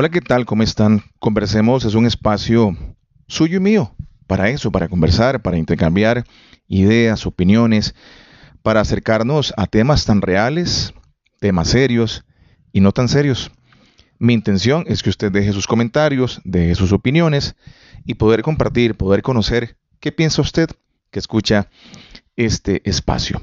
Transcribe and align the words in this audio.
Hola, 0.00 0.10
¿qué 0.10 0.20
tal? 0.20 0.46
¿Cómo 0.46 0.62
están? 0.62 1.02
Conversemos 1.18 1.84
es 1.84 1.94
un 1.94 2.06
espacio 2.06 2.76
suyo 3.26 3.56
y 3.56 3.60
mío 3.60 3.96
para 4.28 4.48
eso, 4.48 4.70
para 4.70 4.88
conversar, 4.88 5.42
para 5.42 5.58
intercambiar 5.58 6.22
ideas, 6.68 7.26
opiniones, 7.26 7.96
para 8.62 8.80
acercarnos 8.80 9.52
a 9.56 9.66
temas 9.66 10.04
tan 10.04 10.22
reales, 10.22 10.94
temas 11.40 11.66
serios 11.66 12.24
y 12.72 12.78
no 12.80 12.92
tan 12.92 13.08
serios. 13.08 13.50
Mi 14.20 14.34
intención 14.34 14.84
es 14.86 15.02
que 15.02 15.10
usted 15.10 15.32
deje 15.32 15.52
sus 15.52 15.66
comentarios, 15.66 16.40
deje 16.44 16.76
sus 16.76 16.92
opiniones 16.92 17.56
y 18.04 18.14
poder 18.14 18.42
compartir, 18.42 18.94
poder 18.94 19.22
conocer 19.22 19.78
qué 19.98 20.12
piensa 20.12 20.42
usted 20.42 20.70
que 21.10 21.18
escucha 21.18 21.70
este 22.36 22.88
espacio. 22.88 23.42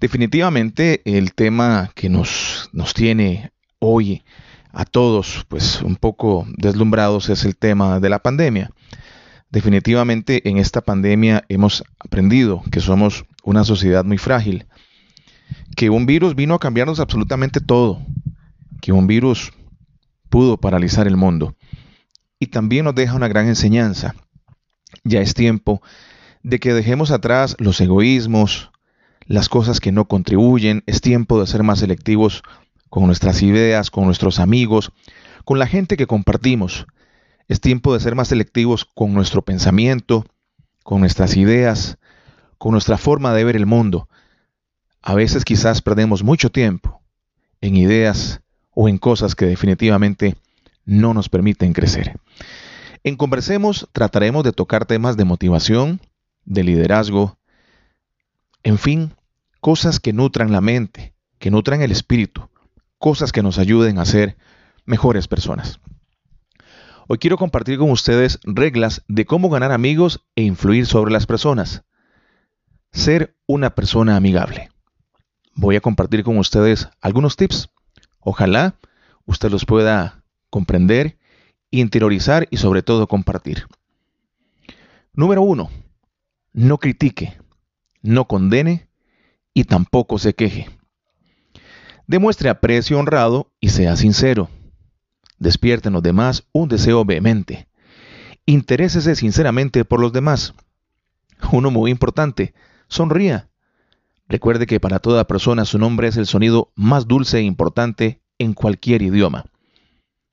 Definitivamente 0.00 1.02
el 1.04 1.34
tema 1.34 1.90
que 1.94 2.08
nos, 2.08 2.70
nos 2.72 2.94
tiene 2.94 3.52
hoy 3.78 4.22
a 4.72 4.84
todos 4.84 5.44
pues 5.48 5.82
un 5.82 5.96
poco 5.96 6.46
deslumbrados 6.56 7.28
es 7.30 7.44
el 7.44 7.56
tema 7.56 8.00
de 8.00 8.08
la 8.08 8.18
pandemia. 8.20 8.70
Definitivamente 9.50 10.48
en 10.48 10.58
esta 10.58 10.80
pandemia 10.80 11.44
hemos 11.48 11.84
aprendido 11.98 12.62
que 12.70 12.80
somos 12.80 13.24
una 13.42 13.64
sociedad 13.64 14.04
muy 14.04 14.18
frágil, 14.18 14.66
que 15.76 15.90
un 15.90 16.06
virus 16.06 16.34
vino 16.34 16.54
a 16.54 16.58
cambiarnos 16.58 17.00
absolutamente 17.00 17.60
todo, 17.60 18.02
que 18.82 18.92
un 18.92 19.06
virus 19.06 19.52
pudo 20.28 20.58
paralizar 20.58 21.06
el 21.06 21.16
mundo 21.16 21.56
y 22.38 22.48
también 22.48 22.84
nos 22.84 22.94
deja 22.94 23.14
una 23.14 23.28
gran 23.28 23.48
enseñanza. 23.48 24.14
Ya 25.04 25.20
es 25.20 25.34
tiempo 25.34 25.82
de 26.42 26.60
que 26.60 26.74
dejemos 26.74 27.10
atrás 27.10 27.56
los 27.58 27.80
egoísmos, 27.80 28.70
las 29.26 29.48
cosas 29.48 29.80
que 29.80 29.92
no 29.92 30.06
contribuyen, 30.06 30.82
es 30.86 31.00
tiempo 31.00 31.40
de 31.40 31.46
ser 31.46 31.62
más 31.62 31.80
selectivos 31.80 32.42
con 32.90 33.06
nuestras 33.06 33.42
ideas, 33.42 33.90
con 33.90 34.04
nuestros 34.04 34.38
amigos, 34.38 34.92
con 35.44 35.58
la 35.58 35.66
gente 35.66 35.96
que 35.96 36.06
compartimos. 36.06 36.86
Es 37.48 37.60
tiempo 37.60 37.94
de 37.94 38.00
ser 38.00 38.14
más 38.14 38.28
selectivos 38.28 38.84
con 38.84 39.14
nuestro 39.14 39.42
pensamiento, 39.42 40.26
con 40.82 41.00
nuestras 41.00 41.36
ideas, 41.36 41.98
con 42.58 42.72
nuestra 42.72 42.98
forma 42.98 43.32
de 43.32 43.44
ver 43.44 43.56
el 43.56 43.66
mundo. 43.66 44.08
A 45.02 45.14
veces 45.14 45.44
quizás 45.44 45.80
perdemos 45.80 46.22
mucho 46.22 46.50
tiempo 46.50 47.00
en 47.60 47.76
ideas 47.76 48.40
o 48.70 48.88
en 48.88 48.98
cosas 48.98 49.34
que 49.34 49.46
definitivamente 49.46 50.36
no 50.84 51.14
nos 51.14 51.28
permiten 51.28 51.72
crecer. 51.72 52.18
En 53.04 53.16
Conversemos 53.16 53.88
trataremos 53.92 54.44
de 54.44 54.52
tocar 54.52 54.86
temas 54.86 55.16
de 55.16 55.24
motivación, 55.24 56.00
de 56.44 56.64
liderazgo, 56.64 57.38
en 58.62 58.78
fin, 58.78 59.12
cosas 59.60 60.00
que 60.00 60.12
nutran 60.12 60.52
la 60.52 60.60
mente, 60.60 61.14
que 61.38 61.50
nutran 61.50 61.82
el 61.82 61.92
espíritu, 61.92 62.48
cosas 62.98 63.32
que 63.32 63.42
nos 63.42 63.58
ayuden 63.58 63.98
a 63.98 64.04
ser 64.04 64.36
mejores 64.84 65.28
personas. 65.28 65.80
Hoy 67.08 67.18
quiero 67.18 67.38
compartir 67.38 67.78
con 67.78 67.90
ustedes 67.90 68.38
reglas 68.44 69.02
de 69.08 69.24
cómo 69.24 69.48
ganar 69.48 69.72
amigos 69.72 70.24
e 70.36 70.42
influir 70.42 70.86
sobre 70.86 71.10
las 71.10 71.26
personas. 71.26 71.84
Ser 72.92 73.36
una 73.46 73.70
persona 73.74 74.16
amigable. 74.16 74.70
Voy 75.54 75.76
a 75.76 75.80
compartir 75.80 76.22
con 76.22 76.38
ustedes 76.38 76.88
algunos 77.00 77.36
tips. 77.36 77.70
Ojalá 78.20 78.74
usted 79.24 79.50
los 79.50 79.64
pueda 79.64 80.22
comprender, 80.50 81.18
interiorizar 81.70 82.46
y 82.50 82.58
sobre 82.58 82.82
todo 82.82 83.06
compartir. 83.06 83.66
Número 85.12 85.42
uno, 85.42 85.70
no 86.52 86.78
critique, 86.78 87.38
no 88.02 88.26
condene 88.26 88.88
y 89.54 89.64
tampoco 89.64 90.18
se 90.18 90.34
queje. 90.34 90.77
Demuestre 92.08 92.48
aprecio 92.48 92.98
honrado 92.98 93.52
y 93.60 93.68
sea 93.68 93.94
sincero. 93.94 94.48
Despierte 95.38 95.88
en 95.88 95.92
los 95.92 96.02
demás 96.02 96.48
un 96.52 96.70
deseo 96.70 97.04
vehemente. 97.04 97.68
Interésese 98.46 99.14
sinceramente 99.14 99.84
por 99.84 100.00
los 100.00 100.10
demás. 100.10 100.54
Uno 101.52 101.70
muy 101.70 101.90
importante, 101.90 102.54
sonría. 102.88 103.50
Recuerde 104.26 104.66
que 104.66 104.80
para 104.80 105.00
toda 105.00 105.26
persona 105.26 105.66
su 105.66 105.78
nombre 105.78 106.08
es 106.08 106.16
el 106.16 106.24
sonido 106.24 106.72
más 106.74 107.06
dulce 107.06 107.40
e 107.40 107.42
importante 107.42 108.22
en 108.38 108.54
cualquier 108.54 109.02
idioma. 109.02 109.44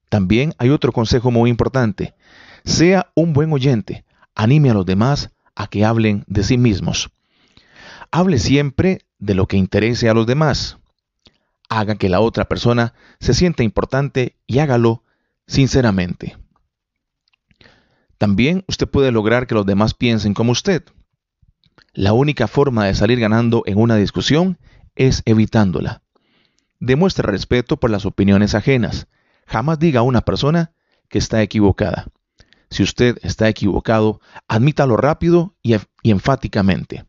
También 0.07 0.53
hay 0.57 0.69
otro 0.69 0.93
consejo 0.93 1.29
muy 1.29 1.49
importante. 1.49 2.15
Sea 2.63 3.11
un 3.15 3.33
buen 3.33 3.51
oyente. 3.51 4.05
Anime 4.33 4.69
a 4.69 4.75
los 4.75 4.85
demás 4.85 5.31
a 5.55 5.67
que 5.67 5.83
hablen 5.83 6.23
de 6.27 6.43
sí 6.43 6.57
mismos. 6.57 7.09
Hable 8.11 8.39
siempre 8.39 9.01
de 9.19 9.35
lo 9.35 9.45
que 9.45 9.57
interese 9.57 10.07
a 10.07 10.13
los 10.13 10.25
demás 10.25 10.77
haga 11.69 11.95
que 11.95 12.09
la 12.09 12.19
otra 12.19 12.45
persona 12.45 12.93
se 13.19 13.33
sienta 13.33 13.63
importante 13.63 14.37
y 14.47 14.59
hágalo 14.59 15.03
sinceramente. 15.47 16.37
También 18.17 18.63
usted 18.67 18.87
puede 18.87 19.11
lograr 19.11 19.47
que 19.47 19.55
los 19.55 19.65
demás 19.65 19.93
piensen 19.93 20.33
como 20.33 20.51
usted. 20.51 20.83
La 21.93 22.13
única 22.13 22.47
forma 22.47 22.85
de 22.85 22.95
salir 22.95 23.19
ganando 23.19 23.63
en 23.65 23.77
una 23.77 23.95
discusión 23.95 24.57
es 24.95 25.21
evitándola. 25.25 26.01
Demuestre 26.79 27.29
respeto 27.29 27.77
por 27.77 27.89
las 27.89 28.05
opiniones 28.05 28.55
ajenas. 28.55 29.07
Jamás 29.47 29.79
diga 29.79 30.01
a 30.01 30.03
una 30.03 30.21
persona 30.21 30.73
que 31.09 31.17
está 31.17 31.41
equivocada. 31.41 32.07
Si 32.69 32.83
usted 32.83 33.17
está 33.21 33.47
equivocado, 33.47 34.19
admítalo 34.47 34.97
rápido 34.97 35.55
y, 35.61 35.75
y 36.03 36.11
enfáticamente. 36.11 37.05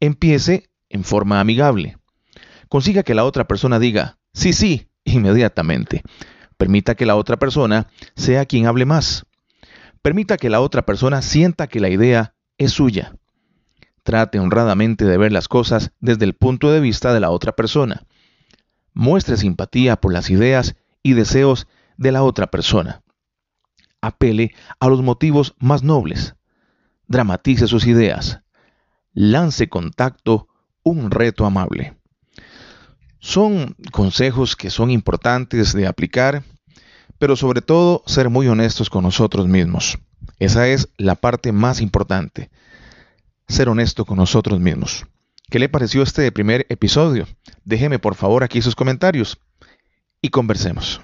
Empiece 0.00 0.70
en 0.88 1.04
forma 1.04 1.40
amigable. 1.40 1.98
Consiga 2.74 3.04
que 3.04 3.14
la 3.14 3.24
otra 3.24 3.46
persona 3.46 3.78
diga, 3.78 4.18
sí, 4.32 4.52
sí, 4.52 4.88
inmediatamente. 5.04 6.02
Permita 6.56 6.96
que 6.96 7.06
la 7.06 7.14
otra 7.14 7.36
persona 7.36 7.86
sea 8.16 8.46
quien 8.46 8.66
hable 8.66 8.84
más. 8.84 9.26
Permita 10.02 10.36
que 10.38 10.50
la 10.50 10.60
otra 10.60 10.84
persona 10.84 11.22
sienta 11.22 11.68
que 11.68 11.78
la 11.78 11.88
idea 11.88 12.34
es 12.58 12.72
suya. 12.72 13.14
Trate 14.02 14.40
honradamente 14.40 15.04
de 15.04 15.16
ver 15.16 15.30
las 15.30 15.46
cosas 15.46 15.92
desde 16.00 16.24
el 16.24 16.34
punto 16.34 16.72
de 16.72 16.80
vista 16.80 17.14
de 17.14 17.20
la 17.20 17.30
otra 17.30 17.52
persona. 17.52 18.08
Muestre 18.92 19.36
simpatía 19.36 19.94
por 19.94 20.12
las 20.12 20.28
ideas 20.28 20.74
y 21.00 21.12
deseos 21.12 21.68
de 21.96 22.10
la 22.10 22.24
otra 22.24 22.48
persona. 22.48 23.04
Apele 24.00 24.50
a 24.80 24.88
los 24.88 25.00
motivos 25.00 25.54
más 25.60 25.84
nobles. 25.84 26.34
Dramatice 27.06 27.68
sus 27.68 27.86
ideas. 27.86 28.40
Lance 29.12 29.68
contacto 29.68 30.48
un 30.82 31.12
reto 31.12 31.46
amable. 31.46 31.96
Son 33.24 33.74
consejos 33.90 34.54
que 34.54 34.68
son 34.68 34.90
importantes 34.90 35.72
de 35.72 35.86
aplicar, 35.86 36.44
pero 37.18 37.36
sobre 37.36 37.62
todo 37.62 38.02
ser 38.04 38.28
muy 38.28 38.48
honestos 38.48 38.90
con 38.90 39.02
nosotros 39.02 39.48
mismos. 39.48 39.98
Esa 40.38 40.68
es 40.68 40.90
la 40.98 41.14
parte 41.14 41.50
más 41.50 41.80
importante, 41.80 42.50
ser 43.48 43.70
honesto 43.70 44.04
con 44.04 44.18
nosotros 44.18 44.60
mismos. 44.60 45.06
¿Qué 45.48 45.58
le 45.58 45.70
pareció 45.70 46.02
este 46.02 46.30
primer 46.32 46.66
episodio? 46.68 47.26
Déjeme 47.64 47.98
por 47.98 48.14
favor 48.14 48.44
aquí 48.44 48.60
sus 48.60 48.76
comentarios 48.76 49.38
y 50.20 50.28
conversemos. 50.28 51.00